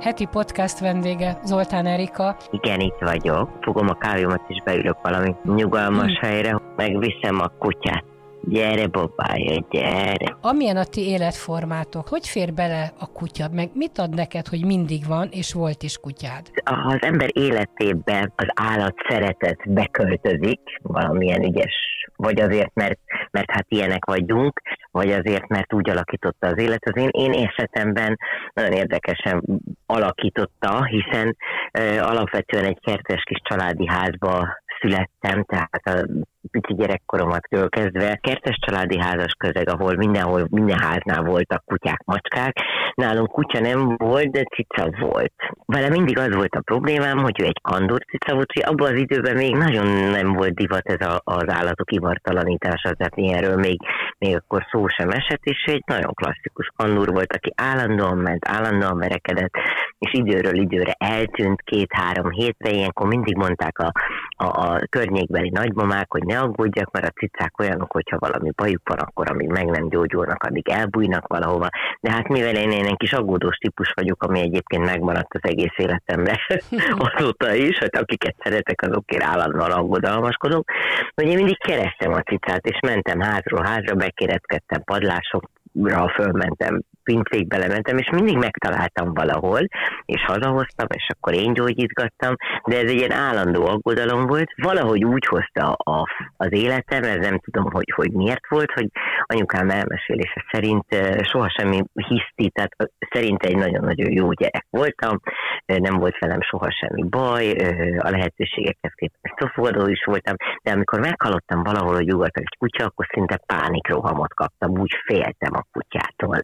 [0.00, 2.36] heti podcast vendége Zoltán Erika.
[2.50, 3.50] Igen, itt vagyok.
[3.60, 6.28] Fogom a kávémat és beülök valami nyugalmas hmm.
[6.28, 8.04] helyre, megviszem a kutyát.
[8.42, 10.36] Gyere, babája, gyere.
[10.40, 15.06] Amilyen a ti életformátok, hogy fér bele a kutya, meg mit ad neked, hogy mindig
[15.06, 16.46] van, és volt is kutyád?
[16.64, 21.74] Ha az ember életében az állat szeretet beköltözik, valamilyen ügyes,
[22.18, 22.98] vagy azért, mert,
[23.30, 26.84] mert hát ilyenek vagyunk, vagy azért, mert úgy alakította az élet.
[26.84, 28.18] Az én, én esetemben
[28.52, 29.42] nagyon érdekesen
[29.86, 31.36] alakította, hiszen
[31.72, 34.48] ö, alapvetően egy kertes kis családi házba
[34.80, 36.06] születtem, tehát a
[36.50, 42.56] pici gyerekkoromat kezdve kertes családi házas közeg, ahol mindenhol, minden háznál voltak kutyák, macskák.
[42.94, 45.32] Nálunk kutya nem volt, de cica volt.
[45.64, 48.98] Vele mindig az volt a problémám, hogy ő egy kandor cica volt, hogy abban az
[48.98, 53.80] időben még nagyon nem volt divat ez a, az állatok ivartalanítása, tehát ilyenről még,
[54.18, 58.98] még akkor szó sem esett, és egy nagyon klasszikus kandúr volt, aki állandóan ment, állandóan
[58.98, 59.52] verekedett,
[59.98, 63.92] és időről időre eltűnt két-három hétre, ilyenkor mindig mondták a,
[64.36, 68.98] a, a környékbeli nagymamák, hogy ne aggódjak, mert a cicák olyanok, hogyha valami bajuk van,
[68.98, 71.68] akkor amíg meg nem gyógyulnak, addig elbújnak valahova.
[72.00, 75.74] De hát mivel én, én egy kis aggódós típus vagyok, ami egyébként megmaradt az egész
[75.76, 76.36] életemben
[77.14, 80.70] azóta is, hogy akiket szeretek, azokért állandóan aggodalmaskodok,
[81.14, 87.98] hogy én mindig kerestem a cicát, és mentem házról házra, bekéretkedtem padlásokra, fölmentem pincékbe lementem,
[87.98, 89.60] és mindig megtaláltam valahol,
[90.04, 94.50] és hazahoztam, és akkor én gyógyítgattam, de ez egy ilyen állandó aggodalom volt.
[94.56, 98.88] Valahogy úgy hozta a, az életem, ez nem tudom, hogy, hogy miért volt, hogy
[99.22, 100.86] anyukám elmesélése szerint
[101.22, 102.72] soha semmi hiszti, tehát
[103.10, 105.20] szerint egy nagyon-nagyon jó gyerek voltam,
[105.66, 107.50] nem volt velem soha semmi baj,
[107.98, 113.06] a lehetőségekhez képest szofogadó is voltam, de amikor meghallottam valahol, hogy ugat egy kutya, akkor
[113.12, 116.40] szinte pánikrohamot kaptam, úgy féltem a kutyától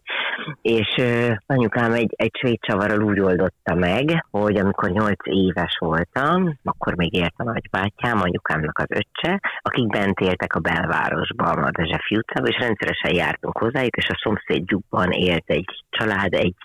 [0.61, 1.01] és
[1.45, 7.13] anyukám egy, egy svéd csavarral úgy oldotta meg, hogy amikor nyolc éves voltam, akkor még
[7.13, 12.57] élt a nagybátyám, anyukámnak az öccse, akik bent éltek a belvárosban, a Dezsefi utcában, és
[12.59, 16.55] rendszeresen jártunk hozzájuk, és a szomszédjukban élt egy család egy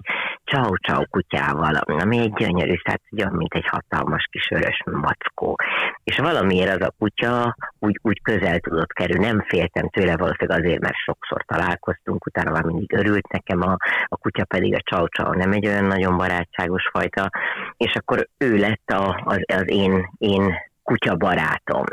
[0.50, 5.56] csau csau kutyával, ami egy gyönyörű, tehát olyan, mint egy hatalmas kis örös mackó.
[6.04, 10.80] És valamiért az a kutya úgy, úgy közel tudott kerülni, nem féltem tőle valószínűleg azért,
[10.80, 15.32] mert sokszor találkoztunk, utána már mindig örült nekem a, a kutya pedig a csau csau,
[15.32, 17.30] nem egy olyan nagyon barátságos fajta,
[17.76, 21.84] és akkor ő lett a, az, az én, én kutya barátom.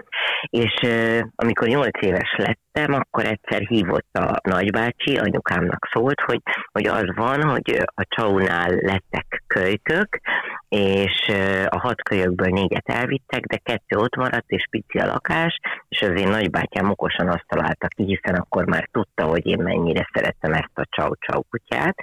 [0.50, 0.74] És
[1.35, 6.41] amikor nyolc éves lettem, akkor egyszer hívott a nagybácsi, anyukámnak szólt, hogy,
[6.72, 10.19] hogy az van, hogy a csaunál lettek kölykök,
[10.69, 11.31] és
[11.68, 15.59] a hat kölyökből négyet elvittek, de kettő ott maradt, és pici a lakás,
[15.90, 20.09] és az én nagybátyám okosan azt találta ki, hiszen akkor már tudta, hogy én mennyire
[20.13, 21.96] szerettem ezt a csau-csau kutyát,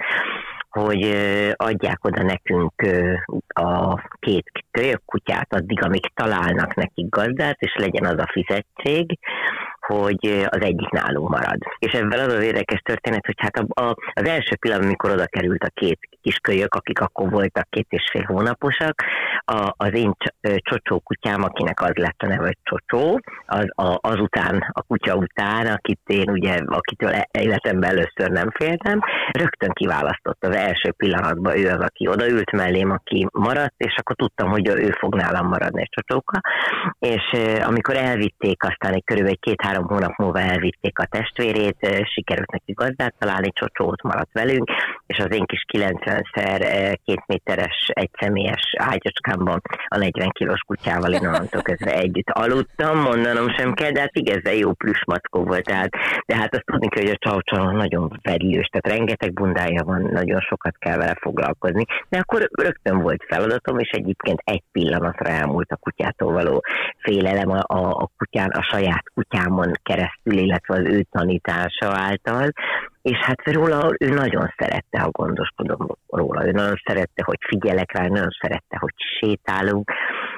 [0.79, 1.15] hogy
[1.55, 2.73] adják oda nekünk
[3.47, 9.19] a két kölyök kutyát addig, amíg találnak nekik gazdát, és legyen az a fizetség,
[9.79, 11.57] hogy az egyik nálunk marad.
[11.79, 15.25] És ebben az az érdekes történet, hogy hát a, a, az első pillanat, amikor oda
[15.25, 19.03] került a két kiskölyök, akik akkor voltak két és fél hónaposak,
[19.45, 20.13] a, az én
[20.57, 25.67] csocsó kutyám, akinek az lett a neve, hogy csocsó, az, a, azután, a kutya után,
[25.67, 28.99] akit én ugye, akitől e, életemben először nem féltem,
[29.31, 30.45] rögtön kiválasztott.
[30.45, 34.91] Az első pillanatban ő az, aki odaült mellém, aki maradt, és akkor tudtam, hogy ő
[34.99, 36.41] fog nálam maradni egy csocsóka,
[36.99, 37.23] és
[37.65, 43.51] amikor elvitték, aztán egy körülbelül két-három hónap múlva elvitték a testvérét, sikerült neki gazdát találni,
[43.51, 44.69] csocsót maradt velünk,
[45.07, 45.63] és az én kis
[46.15, 53.49] 90-szer két méteres egyszemélyes ágyacskámban a 40 kilós kutyával én onnantól kezdve együtt aludtam, mondanom
[53.57, 55.89] sem kell, de hát igazán jó plüsmackó volt, tehát,
[56.25, 60.39] de hát azt tudni kell, hogy a csaucsal nagyon vedlős, tehát rengeteg bundája van, nagyon
[60.39, 65.75] sokat kell vele foglalkozni, de akkor rögtön volt feladatom, és egyébként egy pillanatra elmúlt a
[65.75, 66.63] kutyától való
[66.97, 72.51] félelem a, a, a kutyán, a saját kutyámon keresztül, illetve az ő tanítása által,
[73.05, 78.07] és hát róla ő nagyon szerette, ha gondoskodom róla, ő nagyon szerette, hogy figyelek rá,
[78.07, 79.91] nagyon szerette, hogy sétálunk,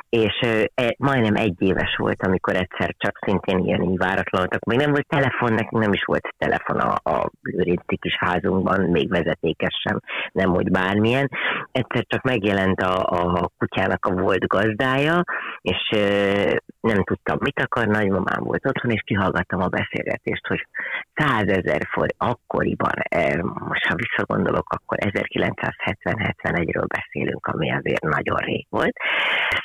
[0.10, 0.40] és
[0.76, 4.66] e, majdnem egy éves volt, amikor egyszer csak szintén ilyen így váratlanultak.
[4.66, 9.10] Még nem volt telefon, nekünk nem is volt telefon a, a Lőrinci kis házunkban, még
[9.10, 10.00] vezetékes sem,
[10.32, 11.30] nem hogy bármilyen.
[11.72, 15.24] Egyszer csak megjelent a, a kutyának a volt gazdája,
[15.62, 20.68] és e, nem tudtam, mit akar, nagymamám volt otthon, és kihallgattam a beszélgetést, hogy
[21.16, 28.96] százezer forint, akkoriban, e, most ha visszagondolok, akkor 1970-71-ről beszélünk, ami azért nagyon rég volt,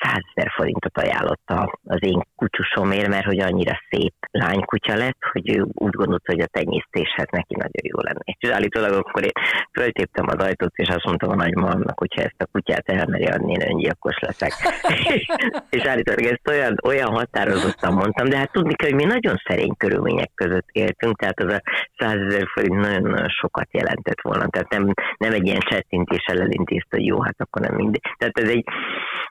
[0.00, 5.92] százezer forintot ajánlotta az én kutyusomért, mert hogy annyira szép lánykutya lett, hogy ő úgy
[5.92, 8.20] gondolta, hogy a tenyésztéshez neki nagyon jó lenne.
[8.24, 12.42] És állítólag akkor én föltéptem az ajtót, és azt mondtam a nagymamámnak, hogy ha ezt
[12.42, 14.52] a kutyát elmeri adni, én öngyilkos leszek.
[15.76, 19.76] és állítólag ezt olyan, olyan határozottan mondtam, de hát tudni kell, hogy mi nagyon szerény
[19.76, 21.62] körülmények között éltünk, tehát az a
[21.98, 24.48] százezer forint nagyon-nagyon sokat jelentett volna.
[24.48, 28.02] Tehát nem, nem egy ilyen csettintéssel elintézte, hogy jó, hát akkor nem mindegy.
[28.18, 28.64] Tehát ez egy,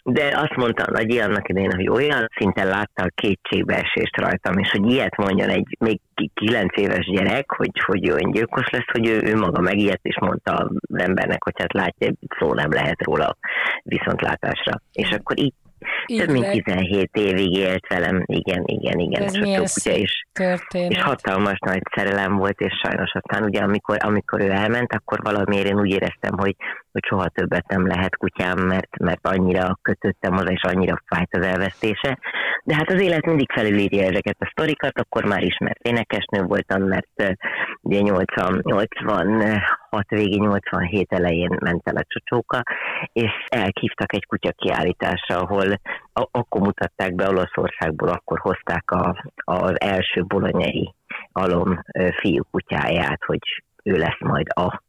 [0.03, 4.69] de azt mondta a Nagyi annak idején, hogy olyan szinten látta a kétségbeesést rajtam, és
[4.71, 6.00] hogy ilyet mondjon egy még
[6.33, 10.51] kilenc éves gyerek, hogy, hogy ő öngyilkos lesz, hogy ő, ő maga megijedt, és mondta
[10.51, 13.38] az embernek, hogy hát látja, szó nem lehet róla
[13.83, 14.81] viszontlátásra.
[14.94, 15.53] És akkor így
[16.06, 19.22] több mint 17 évig élt velem, igen, igen, igen.
[19.22, 19.60] Ez és, a ugye,
[20.39, 25.19] és, és hatalmas nagy szerelem volt, és sajnos aztán ugye amikor, amikor ő elment, akkor
[25.22, 26.56] valamiért én úgy éreztem, hogy,
[26.92, 31.45] hogy soha többet nem lehet kutyám, mert, mert annyira kötöttem hozzá, és annyira fájt az
[31.45, 32.18] elvesztése.
[32.63, 37.38] De hát az élet mindig felülírja ezeket a sztorikat, akkor már ismert énekesnő voltam, mert
[37.81, 42.63] ugye 80, 86 végén, 87 elején ment el a csocsóka,
[43.13, 45.80] és elkívtak egy kutya kiállításra, ahol
[46.13, 50.94] akkor mutatták be Olaszországból, akkor hozták a, az első bolonyai
[51.31, 51.83] alom
[52.19, 53.39] fiú kutyáját, hogy
[53.83, 54.81] ő lesz majd a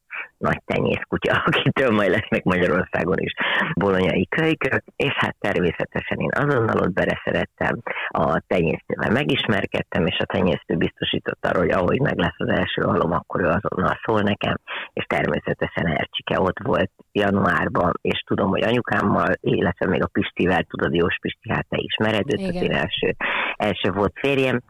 [0.43, 3.33] nagy tenyészkutya, akitől majd lesznek Magyarországon is
[3.75, 10.77] bolonyai kölykök, és hát természetesen én azonnal ott szerettem, a tenyésztővel megismerkedtem, és a tenyésztő
[10.77, 14.57] biztosított arra, hogy ahogy meg lesz az első alom, akkor ő azonnal szól nekem,
[14.93, 20.95] és természetesen Ercsike ott volt januárban, és tudom, hogy anyukámmal, illetve még a Pistivel, tudod,
[20.95, 23.15] Jós Pisti, hát te ismered őt, az én első,
[23.57, 24.61] első volt férjem,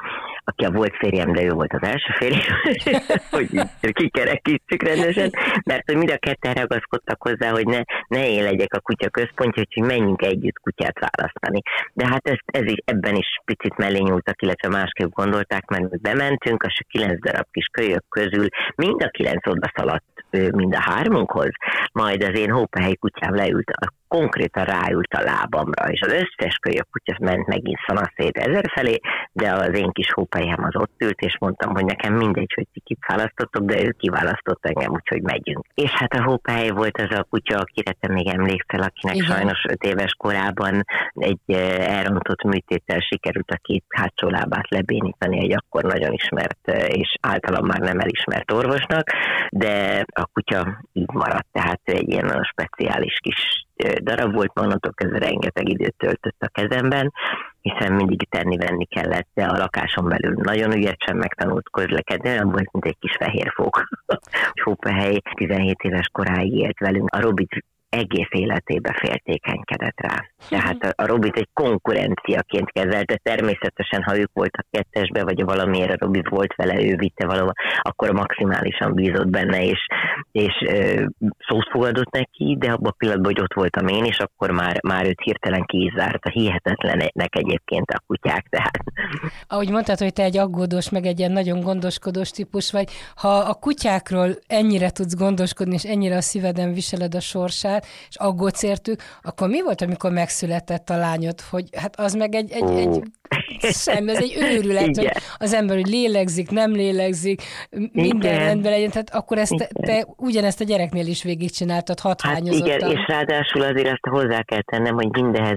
[0.45, 2.57] aki a volt férjem, de ő volt az első férjem,
[3.35, 5.31] hogy kikerekítsük rendesen,
[5.65, 9.63] mert hogy mind a ketten ragaszkodtak hozzá, hogy ne, ne én legyek a kutya központja,
[9.73, 11.63] hogy menjünk együtt kutyát választani.
[11.93, 16.65] De hát ez, ez is, ebben is picit mellé nyúltak, illetve másképp gondolták, mert bementünk,
[16.69, 21.51] és a kilenc darab kis kölyök közül mind a kilenc oda szaladt mind a hármunkhoz,
[21.93, 26.89] majd az én hópehely kutyám leült a konkrétan ráült a lábamra, és az összes kölyök
[26.91, 29.01] kutya ment megint szanaszét ezer felé,
[29.33, 32.81] de az én kis hópelyem az ott ült, és mondtam, hogy nekem mindegy, hogy ti
[32.81, 35.65] kit választottok, de ő kiválasztott engem, úgyhogy megyünk.
[35.75, 39.27] És hát a hópely volt az a kutya, akire te még emlékszel, akinek Igen.
[39.27, 41.53] sajnos öt éves korában egy
[41.99, 47.81] elrontott műtéttel sikerült a két hátsó lábát lebénítani egy akkor nagyon ismert és általam már
[47.81, 49.11] nem elismert orvosnak,
[49.51, 53.67] de a kutya így maradt, tehát egy ilyen speciális kis
[54.03, 57.13] darab volt, onnantól kezdve rengeteg időt töltött a kezemben,
[57.61, 62.85] hiszen mindig tenni-venni kellett, de a lakáson belül nagyon ügyesen megtanult közlekedni, olyan volt, mint
[62.85, 63.87] egy kis fehér fog.
[64.65, 67.09] Hópehely 17 éves koráig élt velünk.
[67.15, 70.25] A Robit egész életébe féltékenykedett rá.
[70.49, 75.97] Tehát a, a Robit egy konkurenciaként kezelte, természetesen, ha ők voltak kettesbe, vagy valamiért a
[76.05, 77.53] Robi volt vele, ő vitte valahol,
[77.83, 79.87] akkor maximálisan bízott benne, és,
[80.33, 81.05] és ö,
[81.49, 85.07] szót fogadott neki, de abban a pillanatban, hogy ott voltam én, és akkor már, már
[85.07, 85.65] őt hirtelen
[86.21, 88.79] a hihetetlenek egyébként a kutyák, tehát.
[89.49, 93.55] Ahogy mondtad, hogy te egy aggódós, meg egy ilyen nagyon gondoskodós típus vagy, ha a
[93.55, 99.49] kutyákról ennyire tudsz gondoskodni, és ennyire a szíveden viseled a sorsát, és aggódsz értük, akkor
[99.49, 103.03] mi volt, amikor megszületett a lányod, hogy hát az meg egy, egy, egy
[103.61, 105.13] szem, ez egy őrület, Igen.
[105.13, 107.43] hogy az ember, hogy lélegzik, nem lélegzik,
[107.93, 108.39] minden igen.
[108.39, 112.71] rendben legyen, tehát akkor ezt te, te ugyanezt a gyereknél is végigcsináltad, hatványozottan.
[112.71, 115.55] Hát igen, és ráadásul azért azt hozzá kell tennem, hogy mindehez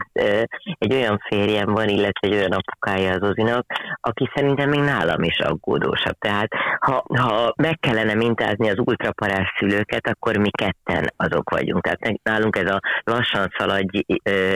[0.77, 3.65] egy olyan férjem van, illetve egy olyan apukája az Ozinak,
[4.01, 6.17] aki szerintem még nálam is aggódósabb.
[6.19, 6.49] Tehát
[6.79, 11.83] ha, ha meg kellene mintázni az ultraparás szülőket, akkor mi ketten azok vagyunk.
[11.83, 13.99] Tehát nálunk ez a lassan szaladj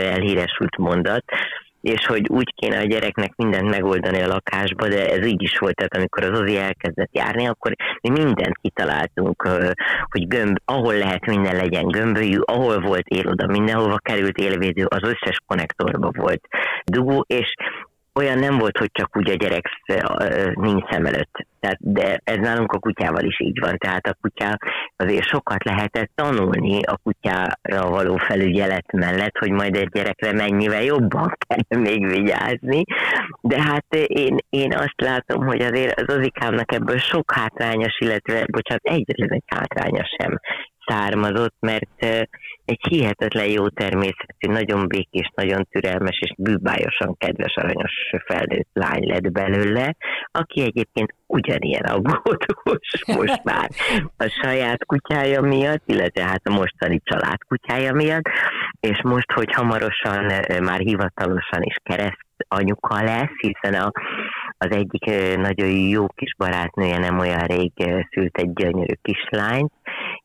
[0.03, 1.24] elhíresült mondat,
[1.81, 5.75] és hogy úgy kéne a gyereknek mindent megoldani a lakásba, de ez így is volt,
[5.75, 9.48] tehát amikor az Ozi elkezdett járni, akkor mi mindent kitaláltunk,
[10.09, 15.41] hogy gömb, ahol lehet minden legyen gömbölyű, ahol volt éloda, mindenhova került élvédő, az összes
[15.48, 16.48] konnektorba volt
[16.86, 17.53] dugó, és
[18.20, 19.66] olyan nem volt, hogy csak úgy a gyerek
[20.54, 21.48] nincs szem előtt.
[21.60, 23.78] Tehát, de ez nálunk a kutyával is így van.
[23.78, 24.58] Tehát a kutya
[24.96, 31.38] azért sokat lehetett tanulni a kutyára való felügyelet mellett, hogy majd egy gyerekre mennyivel jobban
[31.48, 32.84] kell még vigyázni.
[33.42, 38.86] De hát én, én azt látom, hogy azért az Ozikámnak ebből sok hátrányos, illetve, bocsánat,
[38.86, 40.40] egyetlen egy hátránya sem
[40.89, 42.05] származott, mert
[42.65, 47.91] egy hihetetlen jó természetű, nagyon békés, nagyon türelmes és bűbájosan kedves, aranyos
[48.25, 49.96] felnőtt lány lett belőle,
[50.31, 53.69] aki egyébként ugyanilyen aggódós most már
[54.17, 58.29] a saját kutyája miatt, illetve hát a mostani család kutyája miatt,
[58.79, 60.24] és most, hogy hamarosan
[60.62, 63.91] már hivatalosan is kereszt anyuka lesz, hiszen a,
[64.58, 65.05] az egyik
[65.36, 67.72] nagyon jó kis barátnője nem olyan rég
[68.10, 69.72] szült egy gyönyörű kislányt,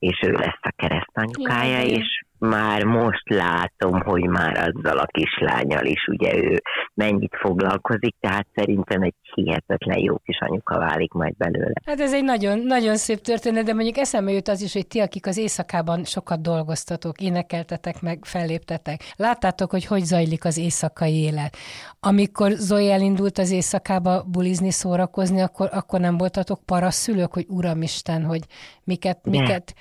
[0.05, 5.85] és ő lesz a keresztanyukája, ja, és már most látom, hogy már azzal a kislányal
[5.85, 6.63] is ugye ő
[6.95, 11.73] mennyit foglalkozik, tehát szerintem egy hihetetlen jó kis anyuka válik majd belőle.
[11.87, 15.01] Hát ez egy nagyon, nagyon szép történet, de mondjuk eszembe jut az is, hogy ti,
[15.01, 21.57] akik az éjszakában sokat dolgoztatok, énekeltetek meg, felléptetek, láttátok, hogy hogy zajlik az éjszakai élet.
[22.01, 28.41] Amikor Zoe elindult az éjszakába bulizni, szórakozni, akkor, akkor nem voltatok parasszülők, hogy uramisten, hogy
[28.85, 29.31] miket, de.
[29.31, 29.75] miket,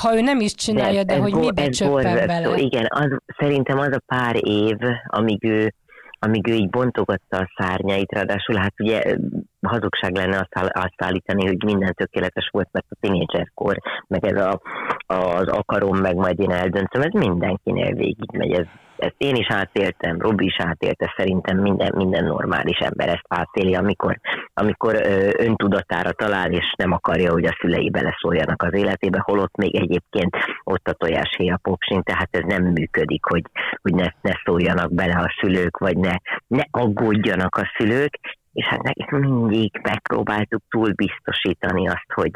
[0.00, 1.68] ha ő nem is csinálja, de, de hogy mibe
[2.12, 2.56] csöppen bele.
[2.56, 5.72] Igen, az, szerintem az a pár év, amíg ő
[6.20, 9.16] amíg ő így bontogatta a szárnyait, ráadásul hát ugye
[9.62, 14.60] hazugság lenne azt, azt állítani, hogy minden tökéletes volt, mert a tínédzserkor, meg ez a,
[15.06, 18.66] az akarom, meg majd én eldöntöm, ez mindenkinél végigmegy, ez
[18.98, 24.20] ezt én is átéltem, Robi is átélte, szerintem minden, minden normális ember ezt átéli, amikor,
[24.54, 29.76] amikor ö, öntudatára talál, és nem akarja, hogy a szülei beleszóljanak az életébe, holott még
[29.76, 33.42] egyébként ott a tojáshéja popsin, tehát ez nem működik, hogy,
[33.82, 36.14] hogy ne, ne szóljanak bele a szülők, vagy ne,
[36.46, 38.18] ne aggódjanak a szülők,
[38.52, 42.30] és hát nekik mindig megpróbáltuk túl biztosítani azt, hogy,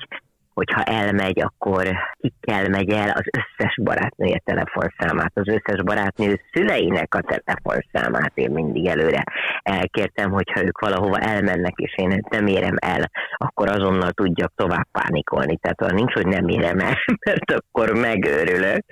[0.54, 1.88] hogyha elmegy, akkor
[2.20, 8.86] kikkel megy el az összes barátnője telefonszámát, az összes barátnő szüleinek a telefonszámát én mindig
[8.86, 9.24] előre
[9.62, 15.56] elkértem, hogyha ők valahova elmennek, és én nem érem el, akkor azonnal tudjak tovább pánikolni.
[15.56, 18.84] Tehát olyan nincs, hogy nem érem el, mert akkor megőrülök.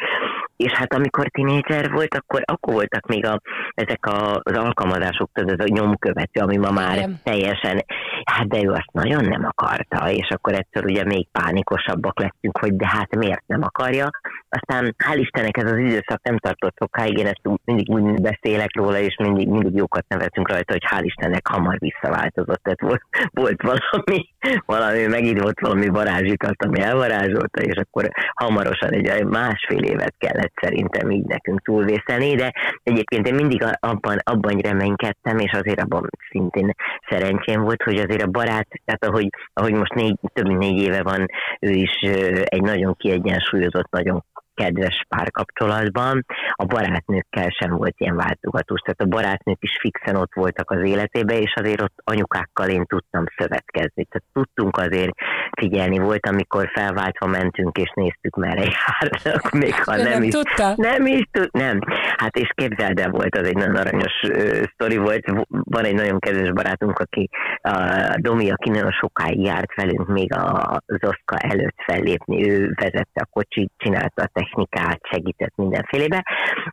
[0.65, 3.41] És hát amikor tinédzser volt, akkor, akkor voltak még a,
[3.75, 7.19] ezek a, az alkalmazások, ez a nyomkövető, ami ma már nem.
[7.23, 7.85] teljesen,
[8.25, 12.77] hát de ő azt nagyon nem akarta, és akkor egyszer ugye még pánikosabbak lettünk, hogy
[12.77, 14.11] de hát miért nem akarja.
[14.49, 18.99] Aztán hál' Istennek ez az időszak nem tartott sokáig, én ezt mindig úgy beszélek róla,
[18.99, 24.29] és mindig, mindig jókat nevetünk rajta, hogy hál' Istennek hamar visszaváltozott, tehát volt, volt valami,
[24.67, 31.11] valami, megint volt valami varázsikat, ami elvarázsolta, és akkor hamarosan egy másfél évet kellett szerintem
[31.11, 32.53] így nekünk túlvészelni, de
[32.83, 36.75] egyébként én mindig abban, abban reménykedtem, és azért abban szintén
[37.09, 41.03] szerencsém volt, hogy azért a barát, tehát ahogy, ahogy most négy, több mint négy éve
[41.03, 41.27] van,
[41.61, 41.99] ő is
[42.45, 44.25] egy nagyon kiegyensúlyozott, nagyon
[44.61, 50.71] kedves párkapcsolatban, a barátnőkkel sem volt ilyen váltogatós, tehát a barátnők is fixen ott voltak
[50.71, 55.15] az életébe, és azért ott anyukákkal én tudtam szövetkezni, tehát tudtunk azért
[55.61, 60.33] figyelni, volt, amikor felváltva mentünk, és néztük, merre járnak, még ha nem, nem is.
[60.33, 60.73] Tudta?
[60.77, 61.79] Nem is tud, nem.
[62.17, 66.19] Hát és képzeld el, volt az egy nagyon aranyos uh, sztori volt, van egy nagyon
[66.19, 67.31] kedves barátunk, aki
[67.63, 73.29] a Domi, aki nagyon sokáig járt velünk még az Oszka előtt fellépni, ő vezette a
[73.31, 76.25] kocsit, csinálta a technikát, segített mindenfélébe,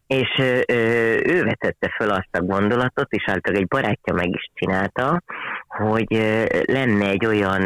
[0.07, 0.29] és
[1.24, 5.22] ő vetette föl azt a gondolatot, és általában egy barátja meg is csinálta,
[5.67, 6.07] hogy
[6.65, 7.62] lenne egy olyan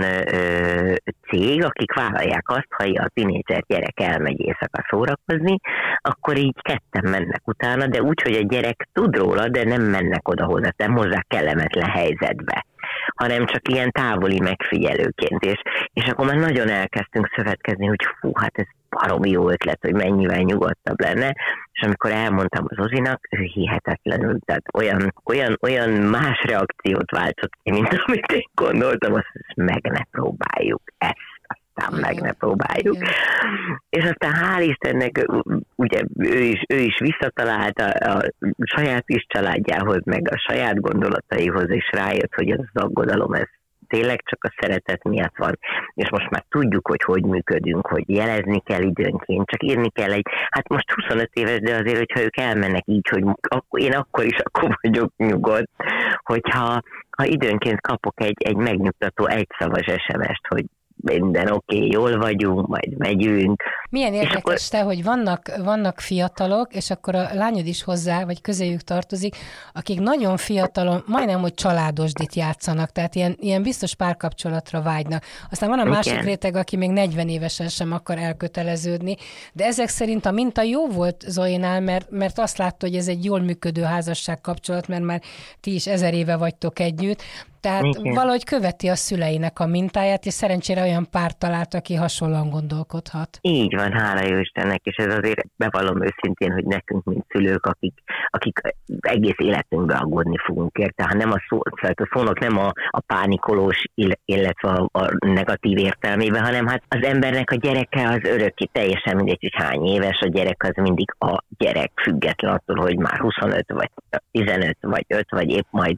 [1.29, 5.55] cég, akik vállalják azt, ha a tinédzser gyerek elmegy éjszaka szórakozni,
[6.01, 10.27] akkor így ketten mennek utána, de úgy, hogy a gyerek tud róla, de nem mennek
[10.27, 12.65] oda hozzá, nem hozzá kellemetlen helyzetbe
[13.15, 15.43] hanem csak ilyen távoli megfigyelőként.
[15.43, 15.61] És,
[15.93, 18.65] és akkor már nagyon elkezdtünk szövetkezni, hogy fú, hát ez
[18.95, 21.35] baromi jó ötlet, hogy mennyivel nyugodtabb lenne,
[21.71, 27.71] és amikor elmondtam az Ozinak, ő hihetetlenül, tehát olyan, olyan, olyan más reakciót váltott ki,
[27.71, 31.29] mint amit én gondoltam, azt meg ne próbáljuk ezt
[31.73, 32.95] aztán meg ne próbáljuk.
[32.95, 33.09] Igen.
[33.89, 35.25] És aztán hál' Istennek
[35.75, 38.31] ugye ő is, ő is visszatalált a, a
[38.63, 43.47] saját is családjához, meg a saját gondolataihoz, és rájött, hogy ez az aggodalom, ez
[43.91, 45.59] tényleg csak a szeretet miatt van,
[45.93, 50.25] és most már tudjuk, hogy hogy működünk, hogy jelezni kell időnként, csak írni kell egy,
[50.49, 53.23] hát most 25 éves, de azért, hogyha ők elmennek így, hogy
[53.69, 55.71] én akkor is akkor vagyok nyugodt,
[56.23, 56.81] hogyha
[57.17, 60.65] ha időnként kapok egy, egy megnyugtató egyszavas SMS-t, hogy
[61.01, 63.63] minden oké, okay, jól vagyunk, majd megyünk.
[63.89, 64.57] Milyen érdekes akkor...
[64.69, 69.35] te, hogy vannak, vannak fiatalok, és akkor a lányod is hozzá, vagy közéjük tartozik,
[69.73, 75.23] akik nagyon fiatalon, majdnem, hogy családosdit játszanak, tehát ilyen, ilyen biztos párkapcsolatra vágynak.
[75.49, 75.93] Aztán van a Igen.
[75.93, 79.15] másik réteg, aki még 40 évesen sem akar elköteleződni,
[79.53, 83.25] de ezek szerint a minta jó volt Zoénál, mert, mert azt látta, hogy ez egy
[83.25, 85.21] jól működő házasság kapcsolat, mert már
[85.59, 87.21] ti is ezer éve vagytok együtt,
[87.61, 88.13] tehát Igen.
[88.13, 93.37] valahogy követi a szüleinek a mintáját, és szerencsére olyan pár talált, aki hasonlóan gondolkodhat.
[93.41, 97.93] Így van, hála jó Istennek, és ez azért bevallom őszintén, hogy nekünk, mint szülők, akik,
[98.27, 98.59] akik
[98.99, 102.99] egész életünkben aggódni fogunk érte, ha nem a szó, tehát a szónak nem a, a
[102.99, 103.83] pánikolós,
[104.25, 109.37] illetve a, a negatív értelmében, hanem hát az embernek a gyereke az örökké, teljesen mindegy,
[109.41, 113.89] hogy hány éves, a gyerek az mindig a gyerek, független attól, hogy már 25 vagy
[114.31, 115.97] 15 vagy 5 vagy épp majd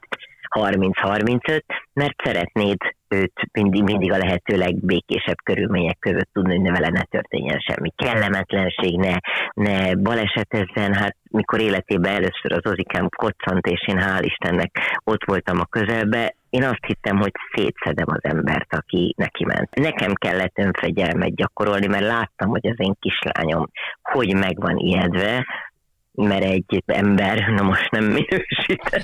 [0.54, 1.62] 30-35,
[1.94, 7.04] mert szeretnéd őt mindig, mindig a lehető legbékésebb körülmények között tudni, hogy ne vele ne
[7.04, 9.16] történjen semmi kellemetlenség, ne,
[9.54, 10.94] ne balesetezzen.
[10.94, 14.72] Hát mikor életében először az Ozikám koccant, és én hál' Istennek
[15.04, 19.76] ott voltam a közelbe, én azt hittem, hogy szétszedem az embert, aki neki ment.
[19.76, 23.70] Nekem kellett önfegyelmet gyakorolni, mert láttam, hogy az én kislányom
[24.02, 25.46] hogy meg van ijedve,
[26.16, 29.02] mert egy ember, na most nem minősítem.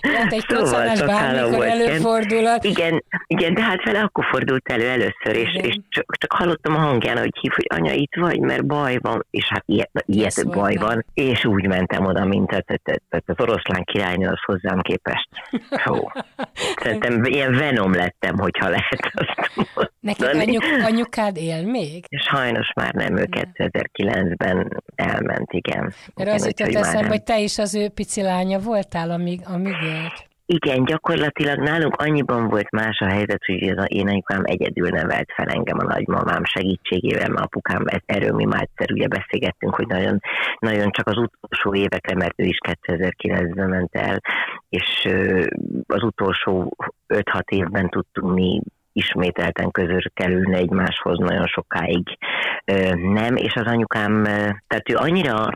[0.00, 2.64] Hát egy szóval bármikor előfordulhat.
[2.64, 6.78] Igen, igen, de hát vele akkor fordult elő először, és, és csak, csak hallottam a
[6.78, 10.74] hangján, hogy hív, hogy anya, itt vagy, mert baj van, és hát ilyet, ilyet baj
[10.74, 12.64] van, és úgy mentem oda, mint a,
[13.08, 15.28] az oroszlán királynő az hozzám képest.
[15.84, 16.10] Hó.
[16.76, 19.90] Szerintem ilyen venom lettem, hogyha lehet azt mondani.
[20.00, 22.04] Neked anyuk, anyukád él még?
[22.10, 25.94] Sajnos már nem, ő 2009-ben elment, igen.
[26.16, 30.30] Mert az jutott eszembe, hogy te is az ő pici lánya voltál, amíg, amíg élt.
[30.46, 35.48] Igen, gyakorlatilag nálunk annyiban volt más a helyzet, hogy az én anyukám egyedül nevelt fel
[35.48, 40.20] engem a nagymamám segítségével, mert apukám, erről mi már egyszer ugye beszélgettünk, hogy nagyon,
[40.58, 44.20] nagyon csak az utolsó évekre, mert ő is 2009-ben ment el,
[44.68, 45.08] és
[45.86, 46.76] az utolsó
[47.08, 48.60] 5-6 évben tudtunk mi
[48.92, 52.18] ismételten közös kerülni egymáshoz nagyon sokáig
[53.12, 54.22] nem, és az anyukám,
[54.66, 55.54] tehát ő annyira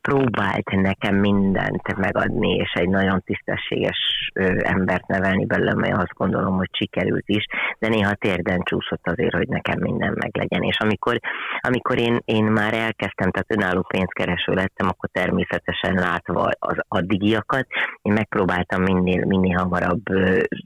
[0.00, 3.96] próbált nekem mindent megadni, és egy nagyon tisztességes
[4.58, 7.44] embert nevelni belőle, mert azt gondolom, hogy sikerült is,
[7.78, 10.62] de néha térden csúszott azért, hogy nekem minden meglegyen.
[10.62, 11.18] És amikor,
[11.60, 17.66] amikor én, én már elkezdtem, tehát önálló pénzkereső lettem, akkor természetesen látva az addigiakat,
[18.02, 20.02] én megpróbáltam minél, minél hamarabb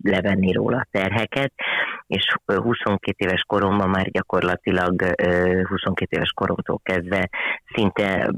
[0.03, 1.53] levenni róla a terheket,
[2.07, 5.03] és 22 éves koromban már gyakorlatilag
[5.69, 7.29] 22 éves koromtól kezdve
[7.75, 8.31] szinte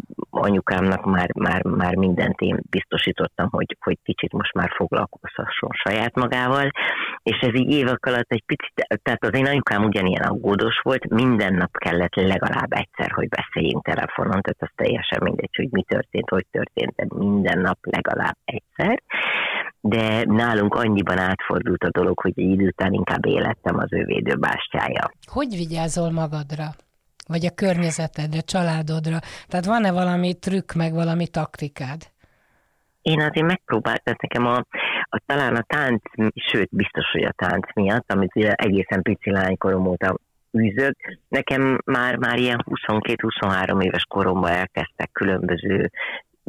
[0.64, 6.70] anyukámnak már, már, már mindent én biztosítottam, hogy, hogy kicsit most már foglalkozhasson saját magával,
[7.22, 8.72] és ez így évek alatt egy picit,
[9.02, 14.40] tehát az én anyukám ugyanilyen aggódós volt, minden nap kellett legalább egyszer, hogy beszéljünk telefonon,
[14.40, 19.02] tehát az teljesen mindegy, hogy mi történt, hogy történt, de minden nap legalább egyszer,
[19.80, 25.10] de nálunk annyiban átfordult a dolog, hogy egy idő után inkább élettem az ő védőbástyája.
[25.26, 26.64] Hogy vigyázol magadra?
[27.26, 29.18] Vagy a környezetedre, családodra?
[29.48, 32.02] Tehát van-e valami trükk, meg valami taktikád?
[33.02, 34.56] Én azért megpróbáltam, nekem a,
[35.02, 36.02] a, talán a tánc,
[36.34, 40.18] sőt, biztos, hogy a tánc miatt, amit egészen pici lánykorom óta
[40.58, 40.96] űzök,
[41.28, 45.90] nekem már, már ilyen 22-23 éves koromban elkezdtek különböző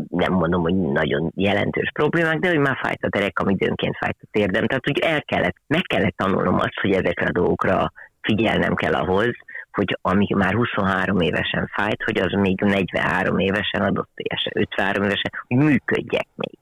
[0.10, 4.28] nem mondom, hogy nagyon jelentős problémák, de hogy már fájt a derekam, időnként fájt a
[4.32, 4.68] térdem.
[4.68, 9.36] Tehát, hogy el kellett, meg kellett tanulnom azt, hogy ezekre a dolgokra figyelnem kell ahhoz,
[9.76, 14.10] hogy ami már 23 évesen fájt, hogy az még 43 évesen adott,
[14.54, 16.58] 53 évesen, hogy működjek még.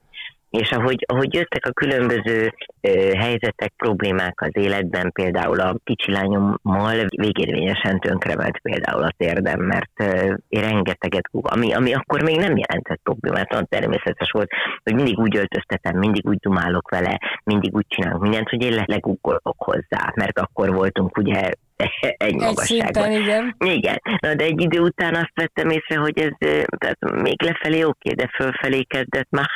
[0.59, 7.05] És ahogy, ahogy jöttek a különböző ö, helyzetek, problémák az életben, például a kicsi lányommal
[7.15, 12.99] végérvényesen tönkrement például a térdem, mert ö, én rengeteget ami, ami akkor még nem jelentett
[13.03, 14.49] problémát, olyan természetes volt,
[14.83, 19.55] hogy mindig úgy öltöztetem, mindig úgy dumálok vele, mindig úgy csinálok mindent, hogy én legugolok
[19.57, 21.51] hozzá, mert akkor voltunk ugye
[22.17, 23.03] egy magasságban.
[23.03, 23.55] Egy igen.
[23.59, 24.01] Igen.
[24.19, 26.31] Na, de egy idő után azt vettem észre, hogy ez
[26.77, 29.49] tehát még lefelé oké, de fölfelé kezdett már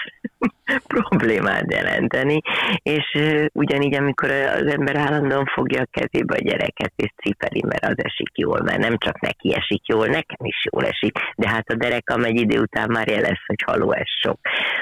[0.95, 2.41] problémát jelenteni,
[2.82, 3.17] és
[3.53, 8.38] ugyanígy, amikor az ember állandóan fogja a kezébe a gyereket, és cipeli, mert az esik
[8.38, 12.23] jól, mert nem csak neki esik jól, nekem is jól esik, de hát a dereka
[12.23, 14.39] egy idő után már jelez, hogy haló, ez sok.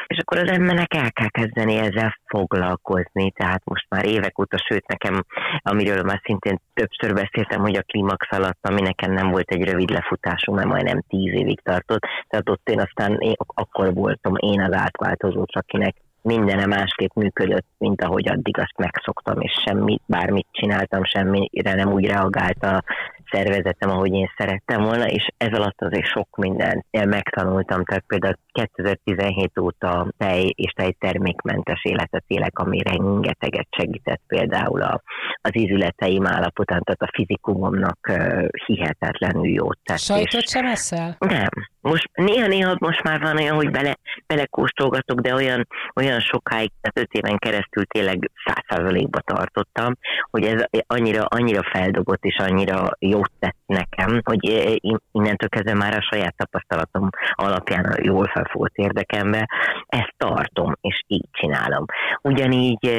[0.08, 4.88] És akkor az embernek el kell kezdeni ezzel foglalkozni, tehát most már évek óta, sőt
[4.88, 5.26] nekem,
[5.62, 9.90] amiről már szintén többször beszéltem, hogy a klímax alatt, ami nekem nem volt egy rövid
[9.90, 14.74] lefutású, mert majdnem tíz évig tartott, tehát ott én aztán én, akkor voltam én az
[14.74, 15.46] átváltozó,
[15.76, 21.92] akinek mindenem másképp működött, mint ahogy addig azt megszoktam, és semmi, bármit csináltam, semmire nem
[21.92, 22.84] úgy reagált a
[23.32, 29.60] szervezetem, ahogy én szerettem volna, és ez alatt azért sok mindent megtanultam, tehát például 2017
[29.60, 35.02] óta tej és tejtermékmentes életet élek, ami rengeteget segített például a,
[35.42, 38.12] az ízületeim állapotán, tehát a fizikumomnak
[38.66, 39.98] hihetetlenül jót tett.
[39.98, 41.16] Sajtot sem eszel?
[41.20, 41.50] Nem.
[41.82, 43.96] Most néha-néha most már van olyan, hogy bele,
[44.28, 49.94] belekóstolgatok, de olyan, olyan sokáig, tehát öt éven keresztül tényleg százszázalékba tartottam,
[50.32, 54.44] hogy ez annyira, annyira feldobott és annyira jót tett nekem, hogy
[55.12, 59.50] innentől kezdve már a saját tapasztalatom alapján jól felfogott érdekembe,
[59.88, 61.86] ezt tartom, és így csinálom.
[62.22, 62.90] Ugyanígy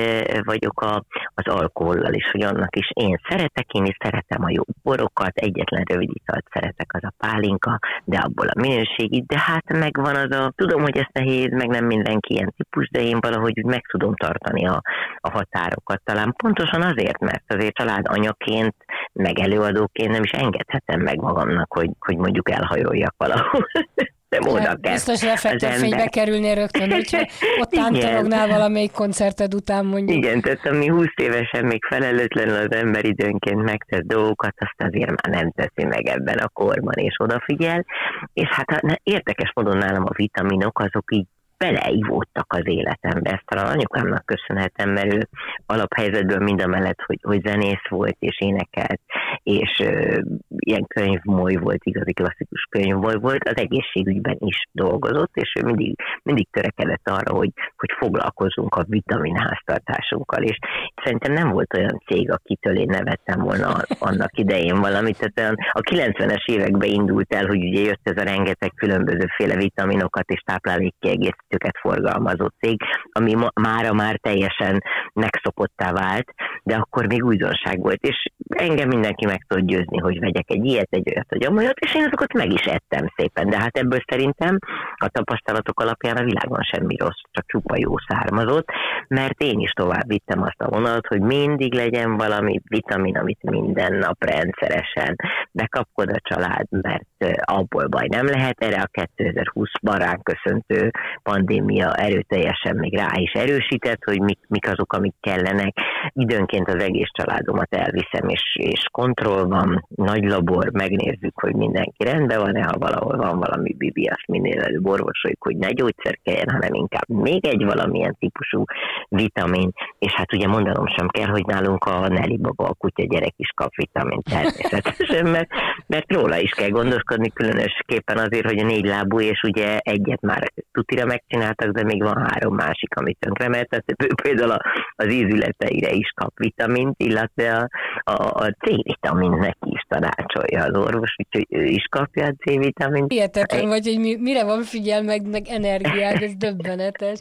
[0.44, 1.02] vagyok a,
[1.34, 5.82] az alkohollal is, hogy annak is én szeretek, én is szeretem a jó borokat, egyetlen
[5.88, 10.52] rövid italt szeretek, az a pálinka, de abból a minőségi, de hát megvan az a,
[10.56, 14.66] tudom, hogy ez nehéz, meg nem mindenki ilyen típus, de én valahogy meg tudom tartani
[14.66, 14.82] a,
[15.20, 16.00] a határokat.
[16.04, 18.74] Talán pontosan azért, mert azért család anyaként,
[19.12, 23.66] meg előadóként nem is engedhetem meg magamnak, hogy, hogy mondjuk elhajoljak valahol.
[24.30, 24.92] oda kell.
[24.92, 27.26] Biztos reflektorfénybe kerülnél rögtön, hogyha
[27.60, 30.24] ott tántorognál valamelyik koncerted után mondjuk.
[30.24, 35.42] Igen, tehát ami 20 évesen még felelőtlenül az ember időnként megtesz dolgokat, azt azért már
[35.42, 37.84] nem teszi meg ebben a korban, és odafigyel.
[38.32, 41.26] És hát érdekes módon nálam a vitaminok azok így
[41.58, 43.30] beleívódtak az életembe.
[43.30, 45.28] Ezt talán anyukámnak köszönhetem, mert ő
[45.66, 49.00] alaphelyzetből mind a mellett, hogy, hogy zenész volt és énekelt,
[49.42, 55.64] és ö, ilyen könyvmoly volt, igazi klasszikus könyvmoly volt, az egészségügyben is dolgozott, és ő
[55.64, 60.58] mindig, mindig törekedett arra, hogy, hogy foglalkozunk a vitaminháztartásunkkal, és
[61.04, 66.44] szerintem nem volt olyan cég, akitől én nevettem volna annak idején valamit, tehát a 90-es
[66.44, 72.80] években indult el, hogy ugye jött ez a rengeteg különbözőféle vitaminokat és táplálékkiegészítőket forgalmazó cég,
[73.12, 79.26] ami ma, mára már teljesen megszokottá vált, de akkor még újdonság volt, és engem mindenki
[79.26, 82.52] meg tud győzni, hogy vegyek egy ilyet, egy olyat, vagy amolyat, és én azokat meg
[82.52, 84.58] is ettem szépen, de hát ebből szerintem
[84.96, 88.68] a tapasztalatok alapján a világon semmi rossz, csak csupa jó származott,
[89.08, 93.94] mert én is tovább vittem azt a vonalat, hogy mindig legyen valami vitamin, amit minden
[93.94, 95.16] nap rendszeresen
[95.52, 97.04] bekapkod a család, mert
[97.44, 100.90] abból baj nem lehet, erre a 2020-ban ránk köszöntő
[101.22, 105.74] pandémia erőteljesen még rá is erősített, hogy mik, mik azok, amik kellenek.
[106.12, 112.38] Időnként az egész családomat elviszem, és, és kontroll van, nagy labor, megnézzük, hogy mindenki rendben
[112.38, 116.74] van-e, ha valahol van valami bibi, azt minél előbb orvosoljuk, hogy ne gyógyszer kelljen, hanem
[116.74, 118.64] inkább még egy valamilyen típusú
[119.08, 123.34] vitamin, és hát ugye mondanom sem kell, hogy nálunk a Nelly baba, a kutya gyerek
[123.36, 125.48] is kap vitamin természetesen, mert,
[125.86, 130.52] mert róla is kell gondoskodni, különösképpen azért, hogy a négy lábú, és ugye egyet már
[130.72, 133.84] tutira megcsináltak, de még van három másik, amit tönkrement, tehát
[134.22, 134.56] például
[134.96, 137.68] az ízületeire is kap vitamint, illetve a,
[138.12, 138.56] a, a
[139.00, 143.12] C-vitamin neki is tanácsolja az orvos, úgyhogy ő is kapja a C-vitamint.
[143.12, 147.18] Hihetetlen vagy, hogy mi, mire van figyel meg, meg energiád, ez döbbenetes.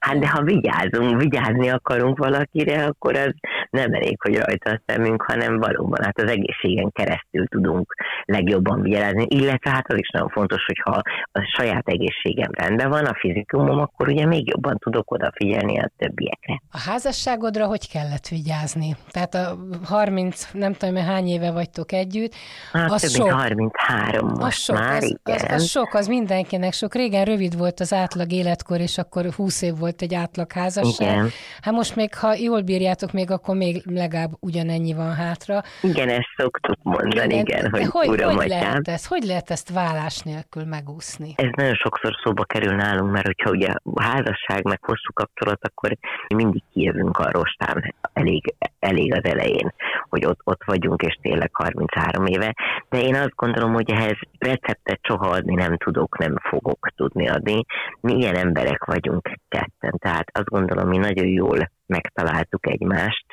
[0.00, 3.34] Hát de ha vigyázunk, vigyázni akarunk valakire, akkor az
[3.74, 9.26] nem elég, hogy rajta a szemünk, hanem valóban hát az egészségen keresztül tudunk legjobban vigyázni,
[9.28, 11.00] illetve hát az is nagyon fontos, hogyha
[11.32, 16.62] a saját egészségem rendben van, a fizikumom, akkor ugye még jobban tudok odafigyelni a többiekre.
[16.70, 18.96] A házasságodra hogy kellett vigyázni?
[19.10, 22.34] Tehát a 30, nem tudom, hány éve vagytok együtt.
[22.72, 23.30] Hát az több sok.
[23.30, 25.46] 33 most az sok, már, az, igen.
[25.46, 26.94] Az, az sok, az mindenkinek sok.
[26.94, 31.12] Régen rövid volt az átlag életkor, és akkor 20 év volt egy átlag házasság.
[31.12, 31.28] Igen.
[31.60, 35.62] Hát most még, ha jól bírjátok még, akkor még legalább ugyanennyi van hátra.
[35.82, 39.72] Igen, ezt szoktuk mondani, igen, igen hogy, hogy uram, hogy lehet ezt, hogy lehet ezt
[39.72, 41.34] vállás nélkül megúszni?
[41.36, 45.96] Ez nagyon sokszor szóba kerül nálunk, mert hogyha ugye házasság meg hosszú kapcsolat, akkor
[46.34, 49.74] mindig kijövünk a rostán elég, elég az elején,
[50.08, 52.54] hogy ott, ott vagyunk, és tényleg 33 éve.
[52.88, 57.64] De én azt gondolom, hogy ehhez receptet soha adni nem tudok, nem fogok tudni adni.
[58.00, 63.23] Mi ilyen emberek vagyunk ketten, tehát azt gondolom, mi nagyon jól megtaláltuk egymást,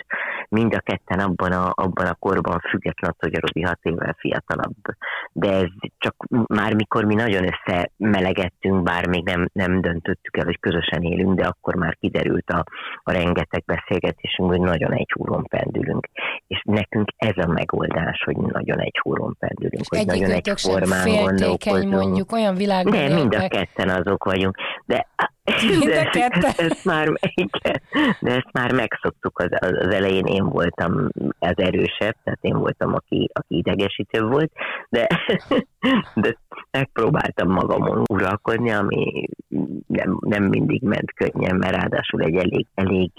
[0.51, 4.75] mind a ketten abban a, abban a korban, függetlenül, hogy a Robi hat évvel fiatalabb.
[5.31, 6.15] De ez csak
[6.47, 11.45] már mikor mi nagyon összemelegettünk, bár még nem, nem döntöttük el, hogy közösen élünk, de
[11.45, 12.63] akkor már kiderült a,
[13.03, 16.09] a rengeteg beszélgetésünk, hogy nagyon egy húron pendülünk.
[16.47, 21.93] És nekünk ez a megoldás, hogy nagyon egy húron pendülünk, hogy nagyon egy formán gondolkozunk.
[21.93, 24.55] mondjuk olyan világban De mind a ketten azok vagyunk.
[24.85, 25.07] De
[25.43, 26.47] Mind a kettő.
[26.65, 27.81] ezt már, igen,
[28.19, 33.29] de ezt már megszoktuk az, az elején, én voltam az erősebb, tehát én voltam, aki,
[33.33, 34.51] aki idegesítő volt,
[34.89, 35.07] de,
[36.15, 36.37] de
[36.71, 39.27] megpróbáltam magamon uralkodni, ami
[39.87, 43.11] nem, nem mindig ment könnyen, mert ráadásul egy elég, elég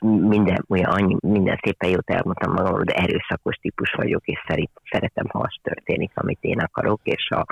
[0.00, 5.26] minden, olyan, annyi, minden szépen jót elmondtam magamról, de erőszakos típus vagyok, és szerint, szeretem,
[5.28, 7.44] ha az történik, amit én akarok, és ha,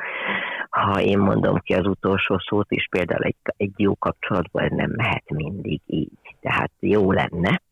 [0.71, 4.91] ha én mondom ki az utolsó szót is, például egy, egy jó kapcsolatban ez nem
[4.97, 6.37] mehet mindig így.
[6.41, 7.63] Tehát jó lenne,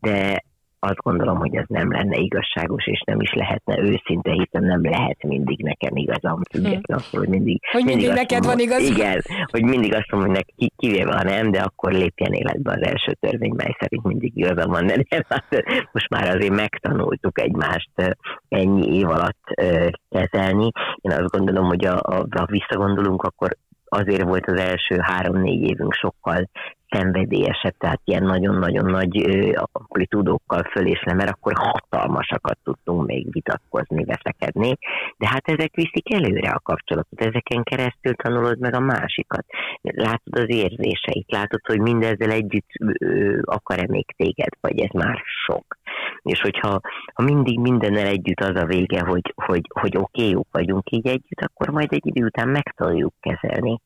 [0.00, 0.42] de
[0.80, 5.22] azt gondolom, hogy ez nem lenne igazságos, és nem is lehetne őszinte, hiszen nem lehet
[5.22, 7.16] mindig nekem igazam, független hm.
[7.16, 7.60] hogy mindig...
[7.72, 8.96] Hogy mindig, mindig neked mondom, van igaz?
[8.96, 12.82] Igen, hogy mindig azt mondom, hogy neki kivéve ha nem, de akkor lépjen életbe az
[12.82, 18.16] első törvény, mely szerint mindig igazam van, de nem, hát most már azért megtanultuk egymást
[18.48, 19.42] ennyi év alatt
[20.08, 20.70] kezelni.
[20.94, 23.56] Én azt gondolom, hogy a, a, ha visszagondolunk, akkor
[23.88, 26.48] azért volt az első három-négy évünk sokkal
[26.90, 29.28] szenvedélyesebb, tehát ilyen nagyon-nagyon nagy
[29.72, 34.78] amplitúdókkal fölészne, mert akkor hatalmasakat tudtunk még vitatkozni, veszekedni,
[35.16, 39.44] de hát ezek viszik előre a kapcsolatot, ezeken keresztül tanulod meg a másikat.
[39.82, 42.70] Látod az érzéseit, látod, hogy mindezzel együtt
[43.42, 45.77] akar-e még téged, vagy ez már sok.
[46.22, 46.80] És hogyha
[47.14, 51.06] ha mindig mindennel együtt az a vége, hogy, hogy, hogy oké, okay, jók vagyunk így
[51.06, 53.80] együtt, akkor majd egy idő után meg tudjuk kezelni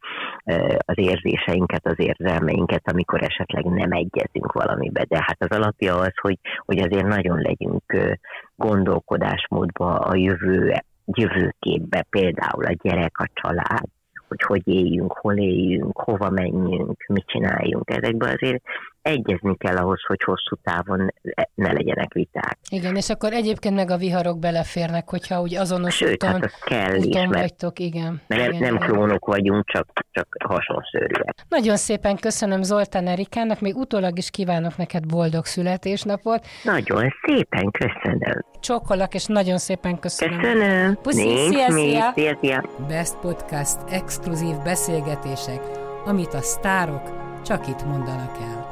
[0.78, 5.04] az érzéseinket, az érzelmeinket, amikor esetleg nem egyezünk valamibe.
[5.08, 8.16] De hát az alapja az, hogy, hogy azért nagyon legyünk
[8.56, 13.88] gondolkodásmódba a jövő, jövőképbe, például a gyerek, a család,
[14.28, 17.90] hogy hogy éljünk, hol éljünk, hova menjünk, mit csináljunk.
[17.90, 18.62] Ezekben azért
[19.02, 21.14] egyezni kell ahhoz, hogy hosszú távon
[21.54, 22.58] ne legyenek viták.
[22.70, 26.96] Igen, és akkor egyébként meg a viharok beleférnek, hogyha úgy azonos Sőt, úton, hát kell
[26.96, 28.20] úton is, mert, vagytok, igen.
[28.26, 28.88] Mert igen, nem igen.
[28.88, 31.34] klónok vagyunk, csak, csak hasonszörűek.
[31.48, 36.46] Nagyon szépen köszönöm Zoltán Erikának, még utólag is kívánok neked boldog születésnapot.
[36.64, 38.44] Nagyon szépen köszönöm.
[38.60, 40.40] Csókolak, és nagyon szépen köszönöm.
[40.40, 40.98] Köszönöm.
[41.02, 42.12] Puszi, Nincs szia, szia.
[42.14, 42.64] szia, szia.
[42.88, 45.60] Best Podcast exkluzív beszélgetések,
[46.04, 48.71] amit a sztárok csak itt mondanak el.